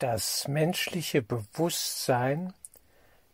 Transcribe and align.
Das 0.00 0.48
menschliche 0.48 1.20
Bewusstsein 1.20 2.54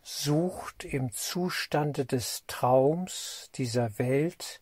sucht 0.03 0.83
im 0.83 1.13
Zustande 1.13 2.05
des 2.05 2.43
Traums 2.47 3.49
dieser 3.55 3.97
Welt 3.99 4.59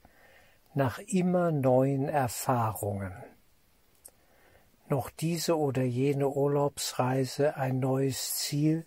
nach 0.76 1.00
immer 1.00 1.52
neuen 1.52 2.08
Erfahrungen. 2.08 3.12
Noch 4.88 5.10
diese 5.10 5.58
oder 5.58 5.82
jene 5.82 6.30
Urlaubsreise 6.30 7.58
ein 7.58 7.80
neues 7.80 8.36
Ziel, 8.36 8.86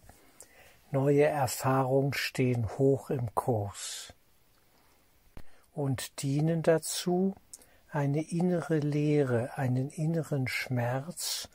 neue 0.93 1.25
Erfahrungen 1.25 2.13
stehen 2.13 2.69
hoch 2.79 3.11
im 3.11 3.35
Kurs 3.35 4.15
und 5.75 6.23
dienen 6.23 6.63
dazu, 6.63 7.35
eine 7.91 8.23
innere 8.23 8.79
Leere, 8.79 9.59
einen 9.59 9.91
inneren 9.91 10.47
Schmerz 10.47 11.49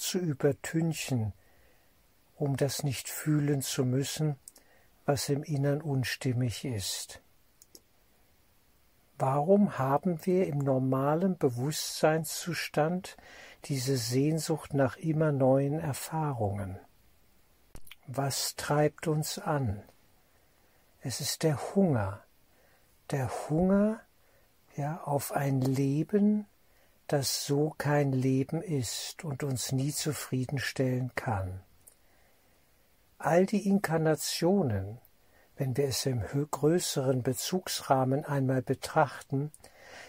zu 0.00 0.18
übertünchen, 0.18 1.32
um 2.36 2.56
das 2.56 2.82
nicht 2.82 3.08
fühlen 3.08 3.62
zu 3.62 3.84
müssen, 3.84 4.36
was 5.04 5.28
im 5.28 5.42
Innern 5.42 5.82
unstimmig 5.82 6.64
ist. 6.64 7.20
Warum 9.18 9.76
haben 9.78 10.24
wir 10.24 10.46
im 10.46 10.58
normalen 10.58 11.36
Bewusstseinszustand 11.36 13.18
diese 13.66 13.98
Sehnsucht 13.98 14.72
nach 14.72 14.96
immer 14.96 15.30
neuen 15.30 15.78
Erfahrungen? 15.78 16.78
Was 18.06 18.56
treibt 18.56 19.06
uns 19.06 19.38
an? 19.38 19.82
Es 21.02 21.20
ist 21.20 21.42
der 21.42 21.74
Hunger, 21.74 22.24
der 23.10 23.30
Hunger 23.48 24.00
ja, 24.76 25.02
auf 25.02 25.32
ein 25.32 25.60
Leben, 25.60 26.46
das 27.12 27.44
so 27.44 27.74
kein 27.76 28.12
Leben 28.12 28.62
ist 28.62 29.24
und 29.24 29.42
uns 29.42 29.72
nie 29.72 29.92
zufriedenstellen 29.92 31.10
kann. 31.16 31.60
All 33.18 33.46
die 33.46 33.66
Inkarnationen, 33.66 34.98
wenn 35.56 35.76
wir 35.76 35.88
es 35.88 36.06
im 36.06 36.22
größeren 36.22 37.22
Bezugsrahmen 37.22 38.24
einmal 38.24 38.62
betrachten, 38.62 39.50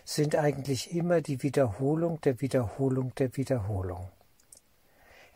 sind 0.05 0.35
eigentlich 0.35 0.95
immer 0.95 1.21
die 1.21 1.41
Wiederholung 1.41 2.21
der 2.21 2.39
Wiederholung 2.39 3.15
der 3.15 3.35
Wiederholung. 3.35 4.09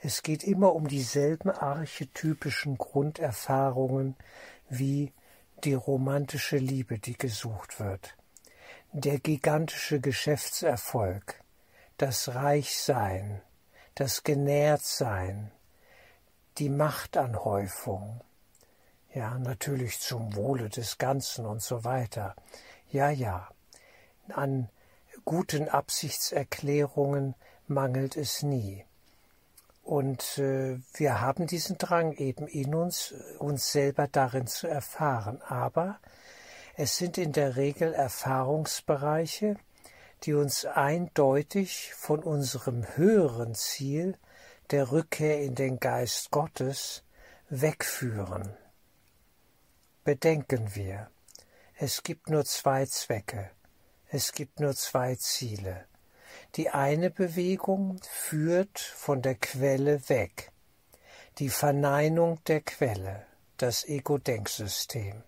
Es 0.02 0.22
geht 0.22 0.44
immer 0.44 0.76
um 0.76 0.88
dieselben 0.88 1.50
archetypischen 1.50 2.78
Grunderfahrungen 2.78 4.16
wie 4.70 5.12
die 5.64 5.74
romantische 5.74 6.58
Liebe, 6.58 7.00
die 7.00 7.18
gesucht 7.18 7.80
wird, 7.80 8.16
der 8.94 9.18
gigantische 9.20 10.00
Geschäftserfolg, 10.00 11.42
das 11.98 12.36
Reichsein, 12.36 13.42
das 13.96 14.24
Genährtsein, 14.24 15.52
die 16.58 16.70
Machtanhäufung, 16.70 18.22
ja, 19.14 19.38
natürlich 19.40 20.00
zum 20.00 20.36
Wohle 20.36 20.70
des 20.70 20.98
Ganzen 20.98 21.46
und 21.46 21.62
so 21.62 21.84
weiter. 21.84 22.36
Ja, 22.92 23.10
ja, 23.10 23.50
an 24.34 24.70
guten 25.24 25.70
Absichtserklärungen 25.70 27.36
mangelt 27.68 28.18
es 28.18 28.44
nie. 28.44 28.86
Und 29.84 30.40
äh, 30.40 30.80
wir 30.96 31.22
haben 31.22 31.48
diesen 31.48 31.78
Drang 31.78 32.14
eben 32.14 32.48
in 32.48 32.74
uns, 32.74 33.14
uns 33.38 33.72
selber 33.72 34.08
darin 34.08 34.48
zu 34.48 34.68
erfahren. 34.68 35.42
Aber 35.44 36.00
es 36.76 36.98
sind 36.98 37.18
in 37.18 37.32
der 37.32 37.56
Regel 37.56 37.94
Erfahrungsbereiche, 37.94 39.58
die 40.26 40.34
uns 40.34 40.66
eindeutig 40.66 41.94
von 41.94 42.24
unserem 42.24 42.84
höheren 42.96 43.54
Ziel 43.54 44.18
der 44.72 44.92
Rückkehr 44.92 45.42
in 45.42 45.54
den 45.54 45.80
Geist 45.80 46.32
Gottes 46.32 47.04
wegführen. 47.50 48.58
Bedenken 50.04 50.74
wir, 50.74 51.12
es 51.76 52.02
gibt 52.02 52.30
nur 52.30 52.44
zwei 52.46 52.86
Zwecke, 52.86 53.52
es 54.10 54.32
gibt 54.32 54.60
nur 54.60 54.76
zwei 54.76 55.16
Ziele. 55.16 55.86
Die 56.56 56.70
eine 56.70 57.12
Bewegung 57.12 58.00
führt 58.10 58.80
von 58.80 59.22
der 59.22 59.36
Quelle 59.36 60.10
weg, 60.10 60.52
die 61.38 61.50
Verneinung 61.50 62.44
der 62.46 62.62
Quelle, 62.62 63.26
das 63.58 63.88
Ego-Denksystem, 63.88 65.22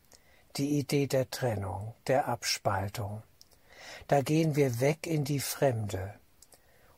die 0.56 0.80
Idee 0.80 1.06
der 1.07 1.30
Trennung, 1.30 1.94
der 2.07 2.28
Abspaltung. 2.28 3.24
Da 4.08 4.22
gehen 4.22 4.56
wir 4.56 4.80
weg 4.80 5.08
in 5.08 5.24
die 5.24 5.40
Fremde. 5.40 6.14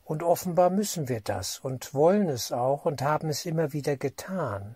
Und 0.03 0.23
offenbar 0.23 0.69
müssen 0.69 1.07
wir 1.07 1.21
das 1.21 1.59
und 1.59 1.93
wollen 1.93 2.29
es 2.29 2.51
auch 2.51 2.85
und 2.85 3.01
haben 3.01 3.29
es 3.29 3.45
immer 3.45 3.73
wieder 3.73 3.95
getan. 3.95 4.75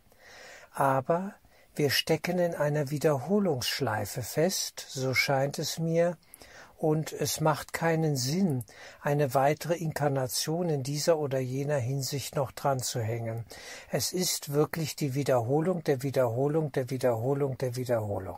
Aber 0.72 1.34
wir 1.75 1.90
stecken 1.90 2.38
in 2.38 2.53
einer 2.53 2.91
Wiederholungsschleife 2.91 4.22
fest, 4.22 4.85
so 4.90 5.16
scheint 5.16 5.57
es 5.57 5.79
mir, 5.79 6.18
und 6.78 7.13
es 7.13 7.40
macht 7.40 7.74
keinen 7.74 8.16
Sinn, 8.18 8.63
eine 9.01 9.34
weitere 9.34 9.75
Inkarnation 9.75 10.69
in 10.69 10.84
dieser 10.84 11.18
oder 11.18 11.40
jener 11.40 11.78
Hinsicht 11.78 12.35
noch 12.35 12.51
dran 12.51 12.80
zu 12.80 13.00
hängen. 13.00 13.45
Es 13.90 14.12
ist 14.13 14.53
wirklich 14.53 14.95
die 14.95 15.16
Wiederholung 15.16 15.84
der 15.84 16.03
Wiederholung 16.03 16.72
der 16.74 16.90
Wiederholung 16.90 17.57
der 17.57 17.75
Wiederholung 17.75 18.38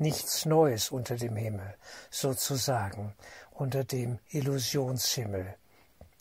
nichts 0.00 0.46
Neues 0.46 0.90
unter 0.90 1.16
dem 1.16 1.36
Himmel, 1.36 1.74
sozusagen, 2.10 3.14
unter 3.50 3.84
dem 3.84 4.18
Illusionshimmel. 4.30 5.54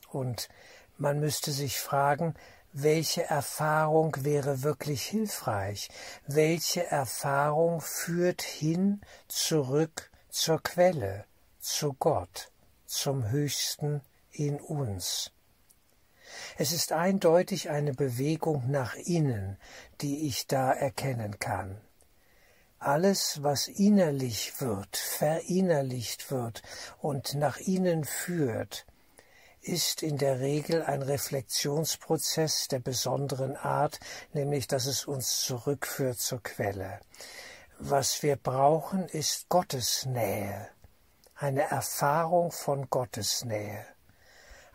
Und 0.09 0.49
man 0.97 1.19
müsste 1.19 1.51
sich 1.51 1.79
fragen, 1.79 2.35
welche 2.73 3.23
Erfahrung 3.23 4.15
wäre 4.19 4.61
wirklich 4.63 5.03
hilfreich? 5.03 5.89
Welche 6.27 6.85
Erfahrung 6.85 7.81
führt 7.81 8.41
hin 8.41 9.01
zurück 9.27 10.11
zur 10.29 10.61
Quelle, 10.61 11.25
zu 11.59 11.93
Gott, 11.93 12.51
zum 12.85 13.29
Höchsten 13.29 14.01
in 14.31 14.59
uns? 14.59 15.31
Es 16.57 16.71
ist 16.71 16.91
eindeutig 16.91 17.69
eine 17.69 17.93
Bewegung 17.93 18.69
nach 18.69 18.95
innen, 18.95 19.57
die 20.01 20.27
ich 20.27 20.45
da 20.45 20.71
erkennen 20.71 21.39
kann 21.39 21.81
alles, 22.79 23.43
was 23.43 23.67
innerlich 23.67 24.59
wird, 24.59 24.97
verinnerlicht 24.97 26.31
wird 26.31 26.61
und 26.99 27.35
nach 27.35 27.57
innen 27.57 28.03
führt, 28.03 28.85
ist 29.61 30.03
in 30.03 30.17
der 30.17 30.39
Regel 30.39 30.83
ein 30.83 31.01
Reflexionsprozess 31.01 32.67
der 32.69 32.79
besonderen 32.79 33.57
Art, 33.57 33.99
nämlich 34.33 34.67
dass 34.67 34.85
es 34.85 35.05
uns 35.05 35.41
zurückführt 35.41 36.19
zur 36.19 36.41
Quelle. 36.41 36.99
Was 37.79 38.23
wir 38.23 38.37
brauchen, 38.37 39.07
ist 39.07 39.49
Gottes 39.49 40.05
Nähe, 40.05 40.69
eine 41.35 41.63
Erfahrung 41.63 42.51
von 42.51 42.89
Gottes 42.89 43.43
Nähe, 43.45 43.85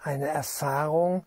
eine 0.02 0.28
Erfahrung, 0.28 1.24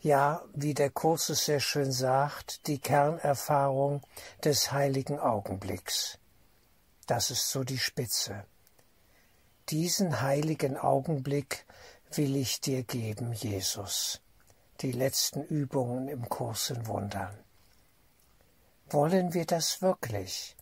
ja, 0.00 0.42
wie 0.54 0.74
der 0.74 0.90
Kursus 0.90 1.44
sehr 1.44 1.60
schön 1.60 1.92
sagt, 1.92 2.66
die 2.66 2.78
Kernerfahrung 2.78 4.02
des 4.42 4.72
heiligen 4.72 5.18
Augenblicks. 5.18 6.18
Das 7.06 7.30
ist 7.30 7.50
so 7.50 7.64
die 7.64 7.78
Spitze. 7.78 8.44
Diesen 9.68 10.22
heiligen 10.22 10.76
Augenblick 10.76 11.66
will 12.12 12.36
ich 12.36 12.60
dir 12.60 12.82
geben, 12.82 13.32
Jesus. 13.32 14.20
Die 14.80 14.92
letzten 14.92 15.42
Übungen 15.42 16.08
im 16.08 16.28
Kurs 16.28 16.70
in 16.70 16.86
Wundern. 16.86 17.36
Wollen 18.88 19.34
wir 19.34 19.44
das 19.44 19.82
wirklich? 19.82 20.56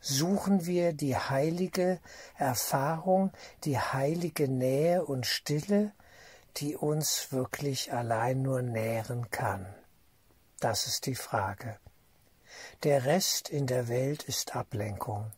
Suchen 0.00 0.66
wir 0.66 0.92
die 0.92 1.16
heilige 1.16 2.00
Erfahrung, 2.36 3.32
die 3.64 3.78
heilige 3.78 4.48
Nähe 4.48 5.04
und 5.04 5.26
Stille, 5.26 5.92
die 6.56 6.76
uns 6.76 7.32
wirklich 7.32 7.92
allein 7.92 8.42
nur 8.42 8.62
nähren 8.62 9.30
kann? 9.30 9.66
Das 10.60 10.86
ist 10.86 11.06
die 11.06 11.14
Frage. 11.14 11.76
Der 12.82 13.04
Rest 13.04 13.48
in 13.48 13.66
der 13.66 13.88
Welt 13.88 14.22
ist 14.24 14.54
Ablenkung. 14.54 15.32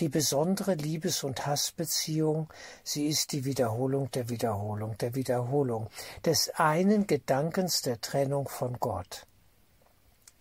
Die 0.00 0.08
besondere 0.08 0.74
Liebes- 0.74 1.24
und 1.24 1.46
Hassbeziehung, 1.46 2.48
sie 2.84 3.06
ist 3.06 3.32
die 3.32 3.44
Wiederholung 3.44 4.10
der 4.10 4.28
Wiederholung 4.28 4.96
der 4.98 5.14
Wiederholung, 5.14 5.88
des 6.24 6.50
einen 6.56 7.06
Gedankens 7.06 7.82
der 7.82 8.00
Trennung 8.00 8.48
von 8.48 8.78
Gott. 8.80 9.26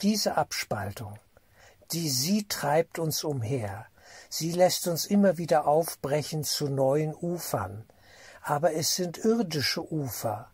Diese 0.02 0.38
Abspaltung, 0.38 1.20
die 1.92 2.10
sie 2.10 2.48
treibt 2.48 3.00
uns 3.00 3.24
umher, 3.24 3.88
sie 4.30 4.52
lässt 4.52 4.88
uns 4.88 5.06
immer 5.06 5.38
wieder 5.38 5.68
aufbrechen 5.68 6.44
zu 6.44 6.70
neuen 6.70 7.14
Ufern, 7.14 7.86
aber 8.48 8.74
es 8.74 8.96
sind 8.96 9.18
irdische 9.18 9.92
Ufer. 9.92 10.50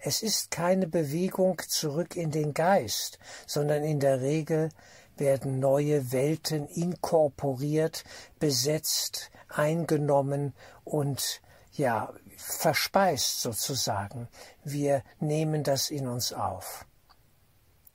Es 0.00 0.22
ist 0.22 0.50
keine 0.50 0.88
Bewegung 0.88 1.62
zurück 1.68 2.16
in 2.16 2.32
den 2.32 2.52
Geist, 2.52 3.20
sondern 3.46 3.84
in 3.84 4.00
der 4.00 4.20
Regel 4.20 4.70
werden 5.16 5.60
neue 5.60 6.10
Welten 6.10 6.66
inkorporiert, 6.66 8.02
besetzt, 8.40 9.30
eingenommen 9.48 10.52
und 10.82 11.40
ja, 11.74 12.12
verspeist 12.36 13.40
sozusagen. 13.40 14.26
Wir 14.64 15.04
nehmen 15.20 15.62
das 15.62 15.90
in 15.90 16.08
uns 16.08 16.32
auf. 16.32 16.86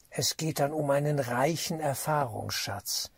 Es 0.10 0.38
geht 0.38 0.62
dann 0.62 0.72
um 0.72 0.90
einen 0.90 1.20
reichen 1.20 1.82
Erfahrungsschatz. 1.82 3.12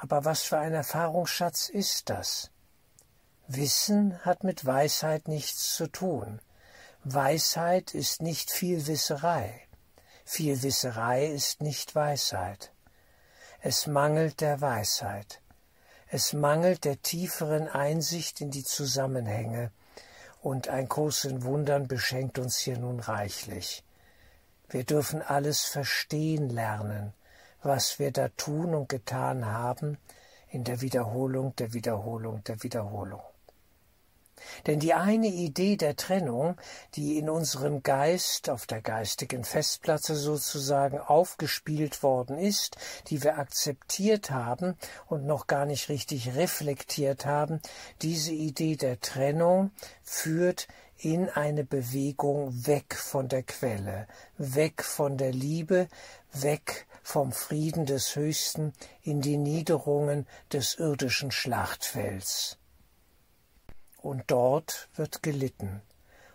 Aber 0.00 0.24
was 0.24 0.42
für 0.42 0.58
ein 0.58 0.74
Erfahrungsschatz 0.74 1.68
ist 1.68 2.10
das? 2.10 2.50
Wissen 3.46 4.18
hat 4.24 4.42
mit 4.42 4.64
Weisheit 4.64 5.28
nichts 5.28 5.74
zu 5.74 5.86
tun. 5.86 6.40
Weisheit 7.04 7.92
ist 7.92 8.22
nicht 8.22 8.50
viel 8.50 8.86
Wisserei. 8.86 9.60
Viel 10.24 10.62
Wisserei 10.62 11.26
ist 11.26 11.60
nicht 11.60 11.94
Weisheit. 11.94 12.72
Es 13.60 13.86
mangelt 13.86 14.40
der 14.40 14.62
Weisheit. 14.62 15.42
Es 16.08 16.32
mangelt 16.32 16.86
der 16.86 17.02
tieferen 17.02 17.68
Einsicht 17.68 18.40
in 18.40 18.50
die 18.50 18.64
Zusammenhänge, 18.64 19.70
und 20.40 20.68
ein 20.68 20.88
Kurs 20.88 21.24
in 21.24 21.42
Wundern 21.42 21.86
beschenkt 21.86 22.38
uns 22.38 22.58
hier 22.58 22.78
nun 22.78 23.00
reichlich. 23.00 23.84
Wir 24.70 24.84
dürfen 24.84 25.20
alles 25.20 25.64
verstehen 25.64 26.48
lernen, 26.48 27.12
was 27.62 27.98
wir 27.98 28.10
da 28.10 28.28
tun 28.28 28.74
und 28.74 28.88
getan 28.88 29.44
haben, 29.44 29.98
in 30.48 30.64
der 30.64 30.80
Wiederholung 30.80 31.54
der 31.56 31.74
Wiederholung 31.74 32.42
der 32.44 32.62
Wiederholung. 32.62 33.22
Denn 34.66 34.80
die 34.80 34.94
eine 34.94 35.28
Idee 35.28 35.76
der 35.76 35.96
Trennung, 35.96 36.56
die 36.94 37.18
in 37.18 37.30
unserem 37.30 37.82
Geist 37.82 38.50
auf 38.50 38.66
der 38.66 38.80
geistigen 38.80 39.44
Festplatte 39.44 40.14
sozusagen 40.14 40.98
aufgespielt 40.98 42.02
worden 42.02 42.38
ist, 42.38 42.76
die 43.08 43.22
wir 43.22 43.38
akzeptiert 43.38 44.30
haben 44.30 44.76
und 45.06 45.26
noch 45.26 45.46
gar 45.46 45.66
nicht 45.66 45.88
richtig 45.88 46.34
reflektiert 46.34 47.26
haben, 47.26 47.60
diese 48.02 48.32
Idee 48.32 48.76
der 48.76 49.00
Trennung 49.00 49.70
führt 50.02 50.68
in 50.98 51.28
eine 51.28 51.64
Bewegung 51.64 52.66
weg 52.66 52.94
von 52.94 53.28
der 53.28 53.42
Quelle, 53.42 54.06
weg 54.38 54.82
von 54.82 55.18
der 55.18 55.32
Liebe, 55.32 55.88
weg 56.32 56.86
vom 57.02 57.32
Frieden 57.32 57.84
des 57.84 58.16
Höchsten 58.16 58.72
in 59.02 59.20
die 59.20 59.36
Niederungen 59.36 60.26
des 60.52 60.74
irdischen 60.76 61.30
Schlachtfelds. 61.30 62.58
Und 64.04 64.24
dort 64.26 64.90
wird 64.96 65.22
gelitten 65.22 65.80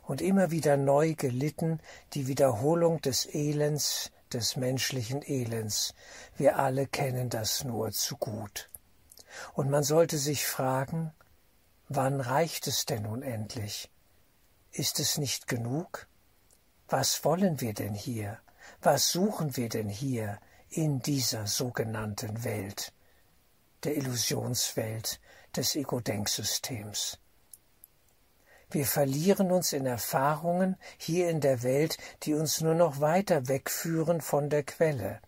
und 0.02 0.22
immer 0.22 0.50
wieder 0.50 0.76
neu 0.76 1.14
gelitten, 1.14 1.80
die 2.14 2.26
Wiederholung 2.26 3.00
des 3.00 3.28
Elends, 3.32 4.10
des 4.34 4.56
menschlichen 4.56 5.22
Elends. 5.22 5.94
Wir 6.36 6.58
alle 6.58 6.88
kennen 6.88 7.30
das 7.30 7.64
nur 7.64 7.92
zu 7.92 8.18
gut. 8.18 8.72
Und 9.54 9.70
man 9.70 9.84
sollte 9.84 10.18
sich 10.18 10.48
fragen, 10.48 11.14
wann 11.90 12.22
reicht 12.22 12.66
es 12.66 12.88
denn 12.88 13.04
nun 13.04 13.22
endlich? 13.22 13.92
Ist 14.72 15.00
es 15.00 15.20
nicht 15.20 15.46
genug? 15.46 16.08
Was 16.88 17.24
wollen 17.24 17.62
wir 17.62 17.76
denn 17.76 17.94
hier? 17.94 18.40
Was 18.82 19.12
suchen 19.12 19.58
wir 19.58 19.70
denn 19.70 19.90
hier 19.90 20.40
in 20.72 21.02
dieser 21.02 21.46
sogenannten 21.46 22.44
Welt, 22.44 22.94
der 23.84 23.96
Illusionswelt 23.96 25.20
des 25.56 25.76
Ego-Denksystems? 25.76 27.20
Wir 28.72 28.86
verlieren 28.86 29.52
uns 29.52 29.74
in 29.74 29.86
Erfahrungen 29.88 30.78
hier 30.98 31.30
in 31.30 31.42
der 31.42 31.64
Welt, 31.64 31.98
die 32.24 32.36
uns 32.36 32.62
nur 32.62 32.76
noch 32.76 33.02
weiter 33.02 33.48
wegführen 33.48 34.22
von 34.22 34.50
der 34.50 34.64
Quelle. 34.64 35.20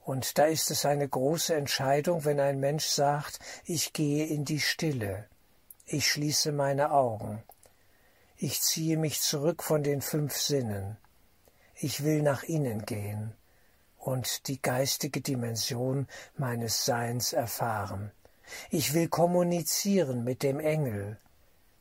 Und 0.00 0.38
da 0.38 0.44
ist 0.44 0.70
es 0.70 0.84
eine 0.84 1.08
große 1.08 1.54
Entscheidung, 1.54 2.24
wenn 2.24 2.38
ein 2.38 2.60
Mensch 2.60 2.86
sagt, 2.86 3.40
ich 3.64 3.92
gehe 3.92 4.26
in 4.26 4.44
die 4.44 4.60
Stille, 4.60 5.26
ich 5.86 6.08
schließe 6.08 6.52
meine 6.52 6.92
Augen, 6.92 7.42
ich 8.36 8.60
ziehe 8.60 8.98
mich 8.98 9.20
zurück 9.20 9.62
von 9.62 9.82
den 9.82 10.02
fünf 10.02 10.36
Sinnen, 10.36 10.98
ich 11.74 12.04
will 12.04 12.22
nach 12.22 12.42
innen 12.42 12.84
gehen 12.84 13.34
und 13.98 14.46
die 14.48 14.60
geistige 14.60 15.22
Dimension 15.22 16.06
meines 16.36 16.84
Seins 16.84 17.32
erfahren. 17.32 18.12
Ich 18.70 18.94
will 18.94 19.08
kommunizieren 19.08 20.22
mit 20.22 20.44
dem 20.44 20.60
Engel, 20.60 21.18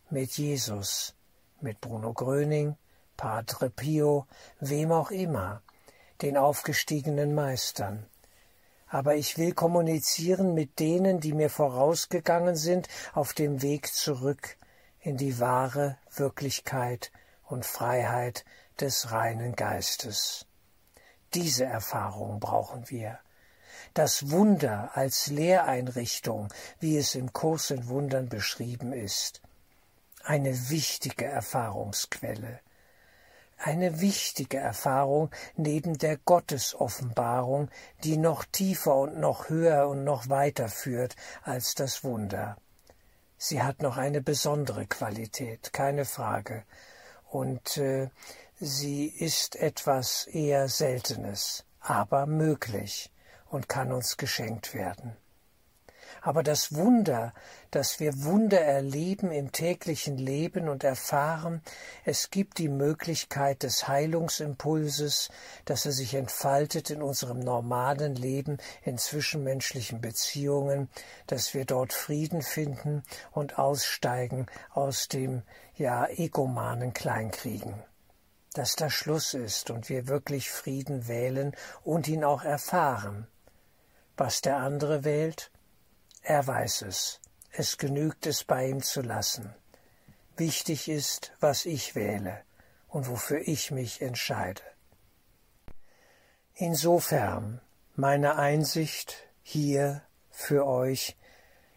mit 0.10 0.38
Jesus, 0.38 1.16
mit 1.62 1.82
Bruno 1.82 2.14
Gröning, 2.14 2.78
Padre 3.18 3.70
Pio, 3.70 4.28
wem 4.60 4.92
auch 4.92 5.12
immer, 5.12 5.62
den 6.22 6.38
aufgestiegenen 6.38 7.34
Meistern. 7.34 8.06
Aber 8.88 9.16
ich 9.16 9.38
will 9.38 9.54
kommunizieren 9.54 10.54
mit 10.54 10.80
denen, 10.80 11.20
die 11.20 11.34
mir 11.34 11.50
vorausgegangen 11.50 12.56
sind 12.56 12.88
auf 13.14 13.34
dem 13.34 13.62
Weg 13.62 13.94
zurück 13.94 14.58
in 15.00 15.18
die 15.18 15.40
wahre 15.40 15.98
Wirklichkeit 16.16 17.12
und 17.44 17.66
Freiheit 17.66 18.46
des 18.80 19.12
reinen 19.12 19.56
Geistes. 19.56 20.46
Diese 21.34 21.66
Erfahrung 21.66 22.40
brauchen 22.40 22.90
wir. 22.90 23.20
Das 23.94 24.32
Wunder 24.32 24.92
als 24.94 25.28
Lehreinrichtung, 25.28 26.50
wie 26.80 26.98
es 26.98 27.16
im 27.16 27.34
Kurs 27.34 27.72
in 27.72 27.88
Wundern 27.88 28.30
beschrieben 28.30 28.94
ist, 28.94 29.42
eine 30.26 30.70
wichtige 30.70 31.26
Erfahrungsquelle, 31.26 32.60
eine 33.58 34.02
wichtige 34.02 34.58
Erfahrung 34.58 35.30
neben 35.56 35.98
der 35.98 36.18
Gottesoffenbarung, 36.18 37.70
die 38.04 38.18
noch 38.18 38.44
tiefer 38.46 38.96
und 38.96 39.20
noch 39.20 39.50
höher 39.50 39.88
und 39.88 40.04
noch 40.04 40.30
weiter 40.30 40.68
führt 40.68 41.16
als 41.44 41.76
das 41.76 42.04
Wunder. 42.04 42.58
Sie 43.38 43.62
hat 43.62 43.82
noch 43.82 43.98
eine 43.98 44.22
besondere 44.22 44.88
Qualität, 44.88 45.74
keine 45.74 46.06
Frage, 46.06 46.64
und 47.30 47.78
äh, 47.78 48.10
sie 48.60 49.08
ist 49.08 49.56
etwas 49.56 50.26
eher 50.28 50.68
Seltenes, 50.70 51.66
aber 51.82 52.26
möglich 52.26 53.12
und 53.50 53.70
kann 53.70 53.92
uns 53.92 54.18
geschenkt 54.18 54.74
werden. 54.74 55.16
Aber 56.22 56.44
das 56.44 56.76
Wunder, 56.76 57.34
dass 57.72 58.00
wir 58.00 58.24
Wunder 58.24 58.62
erleben 58.62 59.32
im 59.32 59.52
täglichen 59.52 60.18
Leben 60.18 60.70
und 60.70 60.84
erfahren, 60.84 61.62
es 62.04 62.30
gibt 62.30 62.58
die 62.58 62.70
Möglichkeit 62.70 63.64
des 63.64 63.88
Heilungsimpulses, 63.88 65.30
dass 65.66 65.86
er 65.86 65.92
sich 65.92 66.14
entfaltet 66.14 66.90
in 66.90 67.02
unserem 67.02 67.40
normalen 67.40 68.16
Leben, 68.16 68.58
in 68.84 68.98
zwischenmenschlichen 68.98 70.02
Beziehungen, 70.02 70.90
dass 71.28 71.54
wir 71.54 71.66
dort 71.66 71.94
Frieden 71.94 72.42
finden 72.42 73.04
und 73.32 73.58
aussteigen 73.58 74.46
aus 74.72 75.08
dem 75.08 75.44
ja 75.76 76.08
egomanen 76.08 76.94
Kleinkriegen 76.94 77.84
dass 78.56 78.76
da 78.78 78.90
Schluss 78.90 79.34
ist 79.34 79.70
und 79.70 79.90
wir 79.90 80.08
wirklich 80.08 80.50
Frieden 80.50 81.08
wählen 81.08 81.56
und 81.84 82.08
ihn 82.08 82.24
auch 82.24 82.44
erfahren. 82.44 83.28
Was 84.18 84.42
der 84.42 84.58
andere 84.58 85.04
wählt, 85.04 85.52
er 86.26 86.46
weiß 86.46 86.82
es. 86.82 87.22
Es 87.52 87.78
genügt 87.78 88.26
es 88.26 88.44
bei 88.44 88.68
ihm 88.68 88.82
zu 88.82 89.02
lassen. 89.02 89.54
Wichtig 90.36 90.90
ist, 90.90 91.34
was 91.40 91.66
ich 91.66 91.96
wähle 91.96 92.42
und 92.90 93.08
wofür 93.08 93.48
ich 93.48 93.72
mich 93.72 94.02
entscheide. 94.02 94.62
Insofern 96.56 97.62
meine 97.96 98.36
Einsicht 98.38 99.16
hier 99.44 100.02
für 100.32 100.66
euch, 100.66 101.16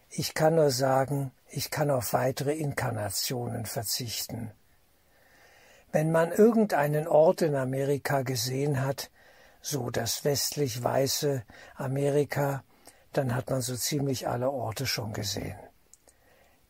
ich 0.09 0.33
kann 0.33 0.55
nur 0.55 0.71
sagen, 0.71 1.31
ich 1.47 1.69
kann 1.71 1.91
auf 1.91 2.13
weitere 2.13 2.53
Inkarnationen 2.53 3.65
verzichten. 3.65 4.51
Wenn 5.91 6.11
man 6.11 6.31
irgendeinen 6.31 7.07
Ort 7.07 7.41
in 7.41 7.55
Amerika 7.55 8.23
gesehen 8.23 8.83
hat, 8.83 9.09
so 9.61 9.89
das 9.89 10.25
westlich 10.25 10.83
weiße 10.83 11.43
Amerika, 11.75 12.63
dann 13.13 13.35
hat 13.35 13.49
man 13.49 13.61
so 13.61 13.75
ziemlich 13.75 14.27
alle 14.27 14.51
Orte 14.51 14.85
schon 14.85 15.13
gesehen. 15.13 15.57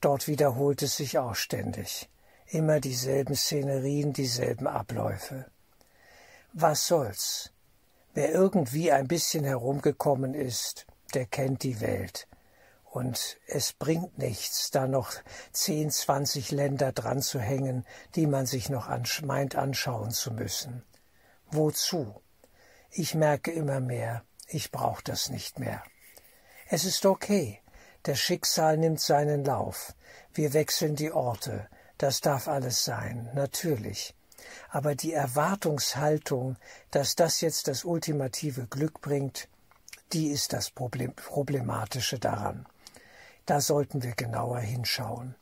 Dort 0.01 0.27
wiederholt 0.27 0.81
es 0.81 0.97
sich 0.97 1.17
auch 1.17 1.35
ständig. 1.35 2.09
Immer 2.47 2.79
dieselben 2.79 3.35
Szenerien, 3.35 4.13
dieselben 4.13 4.67
Abläufe. 4.67 5.45
Was 6.53 6.87
soll's? 6.87 7.51
Wer 8.13 8.31
irgendwie 8.31 8.91
ein 8.91 9.07
bisschen 9.07 9.43
herumgekommen 9.43 10.33
ist, 10.33 10.87
der 11.13 11.25
kennt 11.25 11.63
die 11.63 11.79
Welt. 11.79 12.27
Und 12.85 13.37
es 13.45 13.73
bringt 13.73 14.17
nichts, 14.17 14.71
da 14.71 14.87
noch 14.87 15.11
zehn, 15.51 15.91
zwanzig 15.91 16.49
Länder 16.49 16.91
dran 16.91 17.21
zu 17.21 17.39
hängen, 17.39 17.85
die 18.15 18.25
man 18.25 18.47
sich 18.47 18.69
noch 18.69 18.87
ansch 18.87 19.21
meint 19.21 19.55
anschauen 19.55 20.09
zu 20.09 20.31
müssen. 20.31 20.83
Wozu? 21.51 22.19
Ich 22.89 23.13
merke 23.13 23.51
immer 23.51 23.79
mehr, 23.79 24.23
ich 24.47 24.71
brauche 24.71 25.03
das 25.03 25.29
nicht 25.29 25.59
mehr. 25.59 25.83
Es 26.71 26.85
ist 26.85 27.07
okay. 27.07 27.59
Das 28.03 28.19
Schicksal 28.19 28.77
nimmt 28.77 29.01
seinen 29.01 29.43
Lauf. 29.43 29.95
Wir 30.35 30.53
wechseln 30.53 30.95
die 30.95 31.11
Orte. 31.11 31.67
Das 31.97 32.21
darf 32.21 32.47
alles 32.47 32.85
sein, 32.85 33.27
natürlich. 33.33 34.13
Aber 34.69 34.93
die 34.93 35.11
Erwartungshaltung, 35.11 36.57
dass 36.91 37.15
das 37.15 37.41
jetzt 37.41 37.67
das 37.67 37.85
ultimative 37.85 38.67
Glück 38.67 39.01
bringt, 39.01 39.47
die 40.13 40.27
ist 40.27 40.53
das 40.53 40.69
Problem, 40.69 41.15
Problematische 41.15 42.19
daran. 42.19 42.67
Da 43.47 43.61
sollten 43.61 44.03
wir 44.03 44.13
genauer 44.13 44.59
hinschauen. 44.59 45.33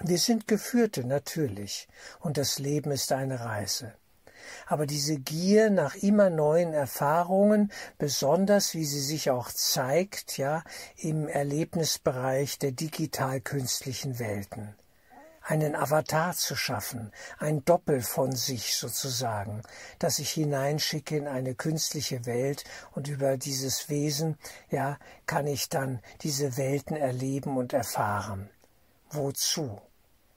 Wir 0.00 0.18
sind 0.18 0.48
Geführte, 0.48 1.04
natürlich, 1.04 1.88
und 2.18 2.38
das 2.38 2.58
Leben 2.58 2.90
ist 2.90 3.12
eine 3.12 3.38
Reise. 3.38 3.94
Aber 4.66 4.86
diese 4.86 5.18
Gier 5.18 5.70
nach 5.70 5.94
immer 5.94 6.30
neuen 6.30 6.72
Erfahrungen, 6.72 7.70
besonders 7.98 8.74
wie 8.74 8.84
sie 8.84 9.00
sich 9.00 9.30
auch 9.30 9.50
zeigt, 9.50 10.38
ja, 10.38 10.62
im 10.96 11.28
Erlebnisbereich 11.28 12.58
der 12.58 12.72
digital-künstlichen 12.72 14.18
Welten 14.18 14.74
einen 15.42 15.74
Avatar 15.74 16.34
zu 16.34 16.54
schaffen, 16.54 17.12
ein 17.38 17.64
Doppel 17.64 18.02
von 18.02 18.32
sich 18.32 18.76
sozusagen, 18.76 19.62
das 19.98 20.18
ich 20.18 20.30
hineinschicke 20.30 21.16
in 21.16 21.26
eine 21.26 21.54
künstliche 21.54 22.24
Welt 22.26 22.64
und 22.92 23.08
über 23.08 23.36
dieses 23.36 23.88
Wesen, 23.88 24.38
ja, 24.70 24.98
kann 25.26 25.46
ich 25.46 25.68
dann 25.68 26.00
diese 26.22 26.56
Welten 26.56 26.96
erleben 26.96 27.56
und 27.56 27.72
erfahren. 27.72 28.48
Wozu? 29.10 29.80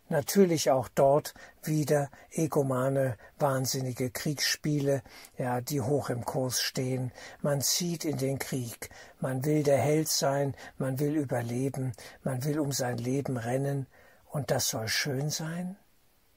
Natürlich 0.09 0.69
auch 0.69 0.89
dort 0.89 1.33
wieder 1.63 2.09
egomane, 2.29 3.17
wahnsinnige 3.39 4.11
Kriegsspiele, 4.11 5.01
ja, 5.37 5.61
die 5.61 5.81
hoch 5.81 6.09
im 6.09 6.25
Kurs 6.25 6.61
stehen. 6.61 7.11
Man 7.41 7.61
zieht 7.61 8.05
in 8.05 8.17
den 8.17 8.37
Krieg. 8.37 8.89
Man 9.19 9.45
will 9.45 9.63
der 9.63 9.79
Held 9.79 10.09
sein, 10.09 10.55
man 10.77 10.99
will 10.99 11.15
überleben, 11.15 11.93
man 12.23 12.43
will 12.43 12.59
um 12.59 12.71
sein 12.71 12.97
Leben 12.97 13.37
rennen, 13.37 13.87
und 14.29 14.51
das 14.51 14.69
soll 14.69 14.87
schön 14.87 15.29
sein? 15.29 15.77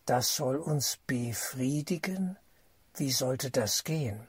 Das 0.05 0.37
soll 0.37 0.57
uns 0.57 0.99
befriedigen? 1.07 2.39
Wie 2.95 3.11
sollte 3.11 3.51
das 3.51 3.85
gehen? 3.85 4.29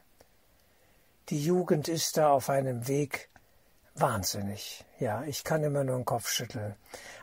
Die 1.29 1.43
Jugend 1.43 1.89
ist 1.89 2.17
da 2.17 2.31
auf 2.31 2.49
einem 2.49 2.87
Weg 2.87 3.29
wahnsinnig. 3.99 4.85
Ja, 4.99 5.23
ich 5.23 5.43
kann 5.43 5.63
immer 5.63 5.83
nur 5.83 5.97
den 5.97 6.05
Kopf 6.05 6.29
schütteln. 6.29 6.75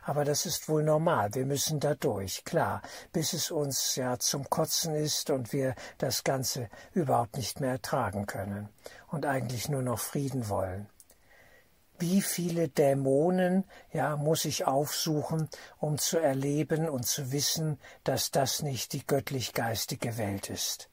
Aber 0.02 0.24
das 0.24 0.46
ist 0.46 0.68
wohl 0.68 0.82
normal. 0.82 1.34
Wir 1.34 1.46
müssen 1.46 1.80
da 1.80 1.94
durch, 1.94 2.44
klar, 2.44 2.82
bis 3.12 3.32
es 3.32 3.50
uns 3.50 3.96
ja 3.96 4.18
zum 4.18 4.48
Kotzen 4.50 4.94
ist 4.94 5.30
und 5.30 5.52
wir 5.52 5.74
das 5.98 6.24
Ganze 6.24 6.68
überhaupt 6.92 7.36
nicht 7.36 7.60
mehr 7.60 7.72
ertragen 7.72 8.26
können 8.26 8.68
und 9.08 9.26
eigentlich 9.26 9.68
nur 9.68 9.82
noch 9.82 9.98
Frieden 9.98 10.48
wollen. 10.48 10.88
Wie 11.98 12.22
viele 12.22 12.68
Dämonen, 12.68 13.64
ja, 13.92 14.16
muss 14.16 14.44
ich 14.44 14.66
aufsuchen, 14.66 15.48
um 15.78 15.96
zu 15.96 16.18
erleben 16.18 16.88
und 16.88 17.06
zu 17.06 17.30
wissen, 17.30 17.78
dass 18.02 18.32
das 18.32 18.62
nicht 18.62 18.92
die 18.92 19.06
göttlich-geistige 19.06 20.18
Welt 20.18 20.50
ist? 20.50 20.90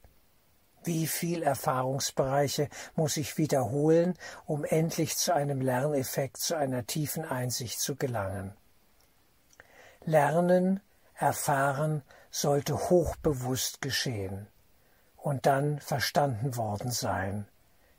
Wie 0.84 1.06
viel 1.06 1.42
Erfahrungsbereiche 1.42 2.68
muss 2.96 3.16
ich 3.16 3.38
wiederholen, 3.38 4.14
um 4.46 4.64
endlich 4.64 5.16
zu 5.16 5.32
einem 5.32 5.60
Lerneffekt, 5.60 6.38
zu 6.38 6.56
einer 6.56 6.86
tiefen 6.86 7.24
Einsicht 7.24 7.78
zu 7.78 7.94
gelangen? 7.94 8.52
Lernen, 10.04 10.80
erfahren 11.14 12.02
sollte 12.30 12.90
hochbewusst 12.90 13.80
geschehen 13.80 14.48
und 15.16 15.46
dann 15.46 15.78
verstanden 15.78 16.56
worden 16.56 16.90
sein, 16.90 17.46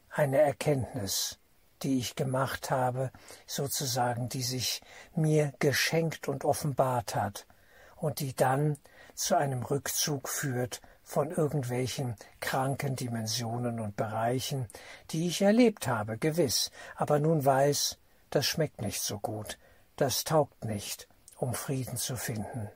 eine 0.10 0.40
Erkenntnis, 0.40 1.40
die 1.84 2.00
ich 2.00 2.16
gemacht 2.16 2.70
habe, 2.70 3.12
sozusagen, 3.48 4.28
die 4.28 4.44
sich 4.44 4.82
mir 5.16 5.54
geschenkt 5.60 6.28
und 6.28 6.44
offenbart 6.44 7.16
hat 7.16 7.48
und 7.96 8.20
die 8.20 8.36
dann 8.36 8.78
zu 9.16 9.38
einem 9.38 9.64
Rückzug 9.64 10.28
führt 10.28 10.82
von 11.04 11.32
irgendwelchen 11.32 12.16
kranken 12.40 12.96
Dimensionen 12.96 13.80
und 13.80 13.96
Bereichen, 13.96 14.68
die 15.12 15.28
ich 15.28 15.42
erlebt 15.42 15.88
habe, 15.88 16.18
gewiss, 16.18 16.72
aber 16.96 17.20
nun 17.20 17.44
weiß, 17.44 17.98
das 18.30 18.46
schmeckt 18.46 18.82
nicht 18.82 19.02
so 19.02 19.20
gut, 19.20 19.58
das 19.96 20.24
taugt 20.24 20.66
nicht, 20.66 21.08
um 21.38 21.54
Frieden 21.54 21.98
zu 21.98 22.16
finden. 22.16 22.70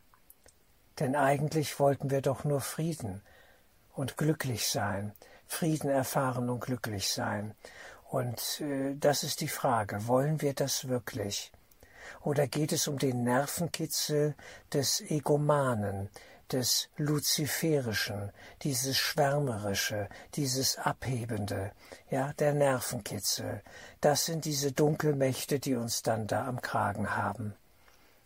Denn 1.00 1.15
eigentlich 1.15 1.79
wollten 1.79 2.10
wir 2.10 2.22
doch 2.22 2.43
nur 2.43 2.62
Frieden 2.62 3.22
und 3.93 4.17
glücklich 4.17 4.67
sein, 4.67 5.13
Frieden 5.48 5.89
erfahren 5.89 6.50
und 6.50 6.60
glücklich 6.60 7.10
sein. 7.12 7.55
Und 8.10 8.62
äh, 8.62 8.96
das 8.96 9.24
ist 9.24 9.41
die 9.41 9.48
Frage, 9.48 10.07
wollen 10.07 10.41
wir 10.41 10.53
das 10.53 10.88
wirklich? 10.88 11.51
Oder 12.22 12.48
geht 12.48 12.72
es 12.72 12.88
um 12.88 12.98
den 12.98 13.24
Nervenkitzel 13.24 14.36
des 14.74 15.01
Egomanen, 15.01 16.10
des 16.51 16.89
Luziferischen, 16.97 18.31
dieses 18.61 18.97
Schwärmerische, 18.97 20.09
dieses 20.35 20.77
Abhebende, 20.77 21.71
ja, 22.09 22.33
der 22.33 22.53
Nervenkitzel. 22.53 23.61
Das 24.01 24.25
sind 24.25 24.45
diese 24.45 24.71
Dunkelmächte, 24.71 25.59
die 25.59 25.75
uns 25.75 26.01
dann 26.01 26.27
da 26.27 26.47
am 26.47 26.61
Kragen 26.61 27.15
haben. 27.15 27.55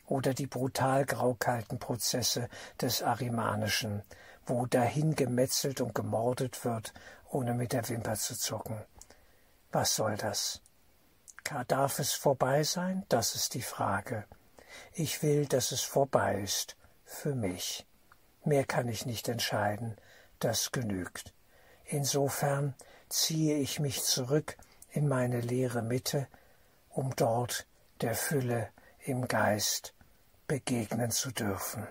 Oder 0.08 0.34
die 0.34 0.48
brutal 0.48 1.06
graukalten 1.06 1.80
Prozesse 1.80 2.50
des 2.80 3.02
Arimanischen, 3.02 4.04
wo 4.46 4.66
dahin 4.66 5.16
gemetzelt 5.16 5.82
und 5.82 5.96
gemordet 5.96 6.66
wird, 6.66 6.94
ohne 7.30 7.54
mit 7.54 7.74
der 7.74 7.88
Wimper 7.88 8.16
zu 8.16 8.36
zucken. 8.38 8.78
Was 9.72 9.96
soll 9.96 10.18
das? 10.18 10.62
Darf 11.68 12.00
es 12.00 12.14
vorbei 12.14 12.64
sein? 12.64 13.06
Das 13.10 13.36
ist 13.36 13.54
die 13.54 13.62
Frage. 13.62 14.26
Ich 14.94 15.24
will, 15.24 15.46
dass 15.46 15.72
es 15.72 15.82
vorbei 15.82 16.42
ist. 16.42 16.76
Für 17.06 17.36
mich. 17.36 17.86
Mehr 18.44 18.66
kann 18.66 18.88
ich 18.88 19.06
nicht 19.06 19.30
entscheiden. 19.30 19.96
Das 20.40 20.72
genügt. 20.72 21.34
Insofern 21.86 22.74
ziehe 23.10 23.58
ich 23.58 23.80
mich 23.80 24.04
zurück 24.04 24.58
in 24.92 25.08
meine 25.08 25.42
leere 25.42 25.82
Mitte, 25.82 26.28
um 26.90 27.16
dort 27.16 27.68
der 28.02 28.16
Fülle 28.16 28.70
im 29.00 29.28
Geist 29.28 29.94
begegnen 30.48 31.12
zu 31.12 31.32
dürfen. 31.32 31.88